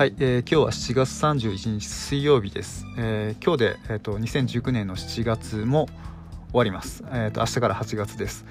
[0.00, 2.86] はい、えー、今日は7月31日水曜日です。
[2.96, 5.88] えー、今日で、えーと、2019年の7月も
[6.52, 7.04] 終わります。
[7.08, 8.46] えーと、明日から8月です。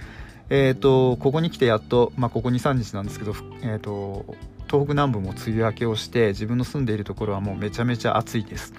[0.51, 3.33] えーと、ここに来てやっと、まあ、ここ23日なんですけど、
[3.63, 4.35] えー、と
[4.67, 8.71] 東北南部も梅雨明けをして自分の住んでいるところはもうめちゃめちゃ暑いです。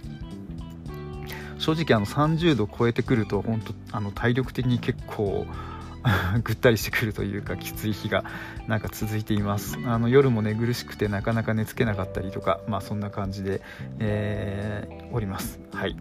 [1.59, 5.45] 正直あの30度超えてくると本当あの体力的に結構
[6.42, 8.24] ぐったりしてくるというかきつい日が
[8.66, 9.78] なんか続いています。
[9.86, 13.60] あの夜も寝苦しくてなかなか寝つけなかったりとかまあそんな感じで、
[13.98, 15.60] えー、おります。
[15.72, 15.96] はい。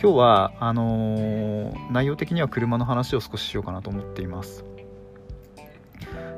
[0.00, 4.64] 今日はあのー、内容的には車の話を少ししようかなと思っています。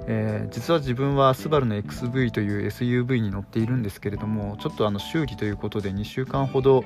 [0.09, 6.85] えー、実は自分はスバルの XV という SUV に乗っているんですけれどもちょっとあの修理ということで2週間ほど、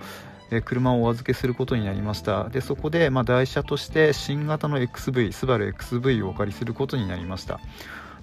[0.51, 2.49] え車をお預けすることになりました。
[2.49, 7.61] でそこで、ま、台車として新型の XV スバル XV をお借りすることになりました。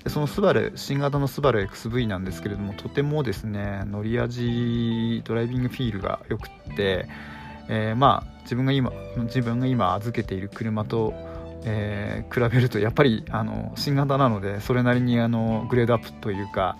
[0.03, 7.07] でそのスバル新型のスバル XV なんですけれどもとてもですね乗り味ドライビングフィールが良くって、
[7.67, 8.91] えー、まあ自分が今
[9.23, 11.13] 自分が今預けている車と
[11.69, 16.77] えー、比べるとやっぱりあの新型なのでそれなりにあのグレードアップというか、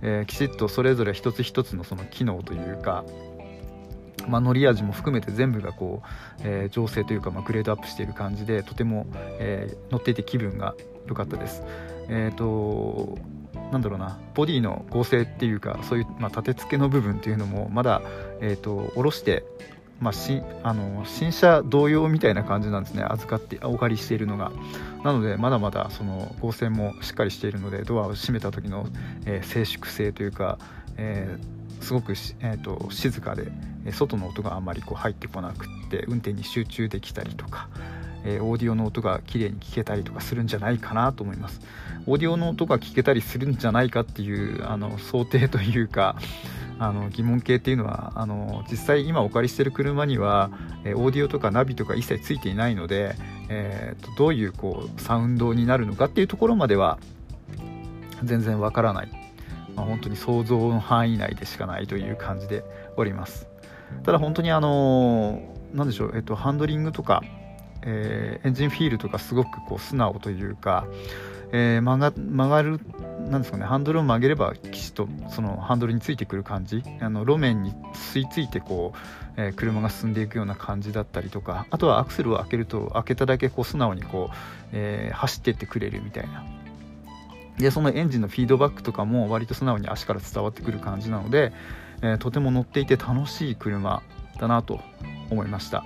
[0.00, 3.04] えー、きちっとそれぞれ一つ一つのその機能というか
[4.28, 6.08] まあ、乗り味も含めて全部がこう、
[6.42, 9.06] えー、情勢というか、まあ、グレードアップしている感じでとても、
[9.38, 10.74] えー、乗っていて気分が
[11.06, 11.62] 良かったです。
[12.08, 13.18] え、ー、と
[13.70, 18.02] なんだろうなボディの合成っていうかそういう、まあ、立て付けの部分っていうのもまだ、
[18.40, 19.44] えーと、下ろして、
[20.00, 23.04] まあ、しあの新車同様みたいな感じなんですね。
[23.08, 24.52] 預かってお借りしているのが。
[25.04, 28.86] なのでまだまだその合成もしっかりしているのでドアを閉めた時の、
[29.26, 30.58] えー、静粛性というか、
[30.96, 33.52] えーすごく、えーと、静かで
[33.90, 37.68] 外の音があんまりこう入ってこなくって運転に集中できたりとか、
[38.24, 41.60] えー、オーディオの音が綺麗に聞けたりとかするんじゃないかなと思います。
[42.06, 46.16] オーディオの音が聞けたりするんじゃないかっていうあの想定というか
[46.78, 50.50] あの疑問系っていうのはあの実際今お借りしてる車には、
[50.84, 53.16] えー、オーディオとかナビとか一切ついていないので、
[53.48, 56.98] えーとどういうこうサウンドになるのかっていうところまでは
[58.22, 59.21] 全然わからない。
[59.76, 62.64] まあ、本当に想像の範囲内でしかないという感じで
[62.96, 63.48] おります。
[64.04, 65.42] ただ本当にあの
[65.74, 67.22] 何でしょう、えっと、ハンドリングとか、
[67.82, 70.86] えー、エンジンフィールとかすごくこう素直というか、
[71.52, 72.80] えー、曲が曲がる
[73.30, 76.82] なんですかねハンドルを曲げればきちっとそのハンドルについてくる感じ。
[77.00, 78.98] あの路面に吸い付いてこう、
[79.36, 84.36] えー、車が進んでいくような感じだったりとかあとはアクセルを開けると開けただけこう素直にこう、
[84.72, 86.44] えー、走ってってくれるみたいな。
[87.58, 91.52] でそのエンジンのフィードバックとかも割と素直に足から伝わってくる感じなので、
[92.02, 94.02] えー、とても乗っていて楽しい車
[94.38, 94.80] だなと
[95.30, 95.84] 思いました。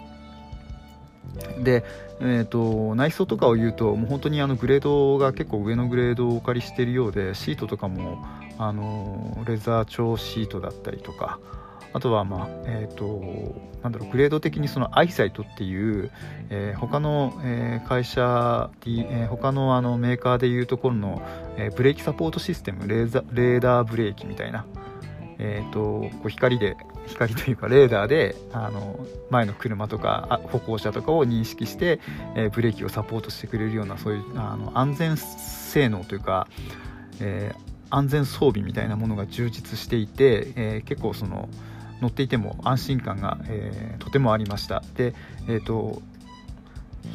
[1.63, 1.85] で、
[2.21, 8.25] えーと、内装とかを言うともう本当にあのグレードが結構上のグレードをお借りしているようでシートとかも
[8.59, 11.39] あのレザー調シートだったりとか
[11.97, 16.11] あとは、まあえーと、なんだろうグレード的にそのアイサイトっていう、
[16.51, 21.23] えー、他の、えー、会社、えー、他のあのメーカーでいうところの、
[21.57, 24.67] えー、ブレーキサポートシステムレーザレーダーブレーキみたいな、
[25.39, 26.77] えーと、こう光で
[27.07, 32.01] 光というかレーダーであの前の車とか歩行者とかを認識して、
[32.35, 36.47] えー、ブレーキをサポートしてくれるようなそういうあの安全性能というか、
[37.21, 37.59] えー、
[37.89, 41.49] 安全装備みたいなものが充実していて、えー、結構その
[42.01, 44.83] 乗っていても安心感が、えー、とてもありました。
[44.95, 45.15] で、
[45.49, 46.03] えーと、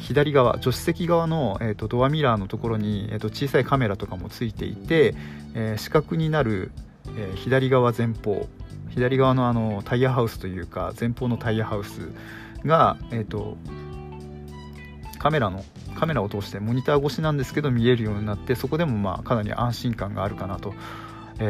[0.00, 5.14] 左側助手席側の、えーと、ドアミラーのところに、えーと、小さいカメラとかもついていて、
[5.54, 6.72] えー、視覚になる、
[7.16, 8.48] えー、左側前方
[8.90, 12.10] 左側のあのタイヤハウスというか前方のタイヤハウス
[12.64, 13.56] が、えー、と
[15.18, 15.64] カメラの
[15.94, 20.74] カメラを通してモニター越しなんですけど見えるようになってそこでもまあかなり安心感があるかなと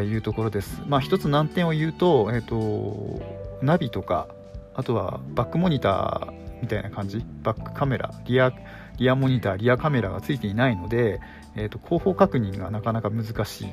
[0.01, 0.83] えいうところです。
[0.87, 3.21] まあ、一つ難点を言うと,、えーと、
[3.63, 4.29] ナビとか
[4.75, 6.33] あとはバックモニター
[6.63, 8.53] みたいな感じバックカメラリア
[8.97, 11.21] リアモニターリアカメラがついていないので、
[11.57, 13.69] えーと、後方確認がなかなか難しい。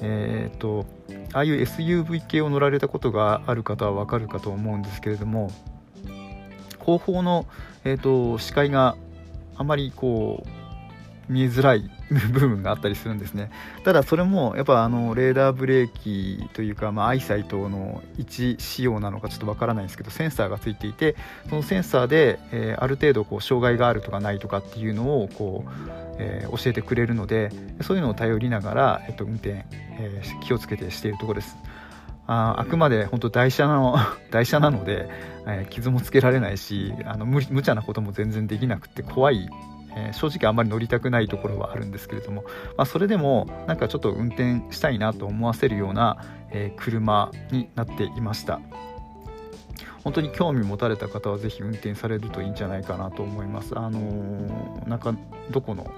[0.00, 0.86] えーと、
[1.32, 5.50] ああいう SUV 系を乗られたことがある方は分かるかと思うんですけれども
[6.78, 7.46] 後方の、
[7.84, 8.96] えーと視界が
[9.56, 10.67] あまりこう
[11.28, 13.50] 見えづらい部分があったりするんですね。
[13.84, 21.16] ただそれもやっぱあのレーダーブレーキというか、まあ、アイサイトの位置仕様なのかちょっとわからないんですけどセンサーがついていて
[21.48, 25.70] そのセンサーで、えー、ある程度こう障害があるとかないとかっていうのをこう、
[26.18, 27.50] えー、教えてくれるので
[27.82, 31.56] そういうのを頼りながら、えっと、運転、えー、気をつけてしているところです。
[32.30, 33.96] ああくまで本当台車の
[34.30, 35.08] 台車なので、
[35.46, 39.48] えー、傷もつけられないしあの無無茶なことも全然できなくて怖い
[39.96, 42.44] えー、正直あんまり乗りたくないところはあるんですけれども、
[42.76, 48.60] まあ、それでもなんかちょっと運転したいなと思わせるような、えー、車になっていました。
[50.04, 53.78] 本当に興味持たれた方はぜひ運転されるといいんじゃないかなと思います。
[53.78, 55.14] あのー、なんか
[55.50, 55.90] どこの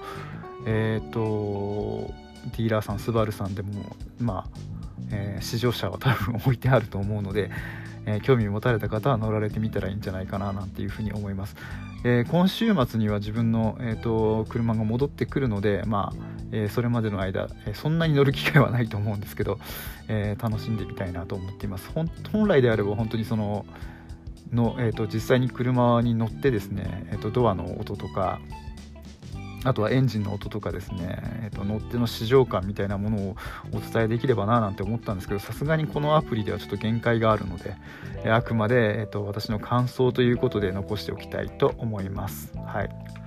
[0.66, 2.10] えっ、と
[2.56, 4.79] ディーラーさんスバルさんでもまあ、
[5.12, 7.50] えー、試乗車は多分置いてあると思うので
[8.06, 11.56] えー、興味持たれた方は乗られてみたらいいんじゃないかななんていうふうに思います、
[12.04, 19.60] えー、今週末には自分の、えーと、車が戻ってくるので、まあえそれまでの間、えそんなに乗る機会はないと思うんですけど、
[20.08, 21.88] え楽しんでみたいなと思っています。
[22.32, 23.64] 本来であれば本当にその
[24.52, 28.40] の、えーと、実際に車に乗ってですね、えーとドアの音とか
[29.64, 33.36] あとはエンジンの音とかですね、えー、と乗っての試乗感みたいなものを
[33.72, 37.76] お伝えできればななんて思ったんですけどさすがにこのアプリではちょっと限界があるので、
[38.24, 42.52] えあくまで、えー、と私の感想ということで残しておきたいと思います。
[42.56, 43.20] はい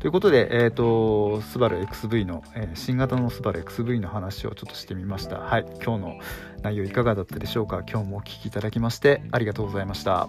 [0.00, 5.38] ということで、えーと、スバル XV の、えー、新型のスバル XV の話をちょっとしてみました。
[5.38, 6.18] はい、今日の
[6.62, 7.82] 内容いかがだったでしょうか？
[7.88, 10.28] 今日もお聴きいただきましてありがとうございました。